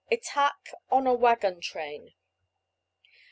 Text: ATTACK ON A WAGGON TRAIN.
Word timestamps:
ATTACK 0.11 0.71
ON 0.89 1.05
A 1.05 1.13
WAGGON 1.13 1.61
TRAIN. 1.61 2.15